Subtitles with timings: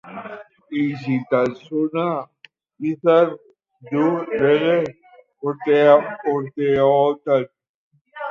[0.83, 2.05] Isiltasuna
[2.91, 3.35] izan
[3.91, 4.07] du
[4.39, 5.83] lege
[6.31, 7.47] urteotan.